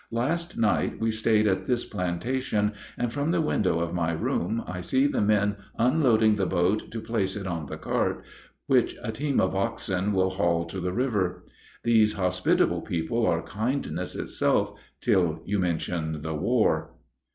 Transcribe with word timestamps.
Last 0.09 0.57
night 0.57 0.99
we 0.99 1.11
stayed 1.11 1.45
at 1.47 1.67
this 1.67 1.85
plantation, 1.85 2.71
and 2.97 3.13
from 3.13 3.29
the 3.29 3.39
window 3.39 3.79
of 3.79 3.93
my 3.93 4.13
room 4.13 4.63
I 4.65 4.81
see 4.81 5.05
the 5.05 5.21
men 5.21 5.57
unloading 5.77 6.37
the 6.37 6.47
boat 6.47 6.89
to 6.89 6.99
place 6.99 7.35
it 7.35 7.45
on 7.45 7.67
the 7.67 7.77
cart, 7.77 8.23
which 8.65 8.95
a 9.03 9.11
team 9.11 9.39
of 9.39 9.53
oxen 9.55 10.11
will 10.11 10.31
haul 10.31 10.65
to 10.65 10.79
the 10.79 10.91
river. 10.91 11.45
These 11.83 12.13
hospitable 12.13 12.81
people 12.81 13.27
are 13.27 13.43
kindness 13.43 14.15
itself, 14.15 14.73
till 15.01 15.43
you 15.45 15.59
mention 15.59 16.23
the 16.23 16.33
war. 16.33 16.95